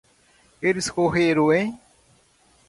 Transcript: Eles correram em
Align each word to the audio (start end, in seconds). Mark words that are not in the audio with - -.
Eles 0.63 0.89
correram 0.89 1.51
em 1.53 1.79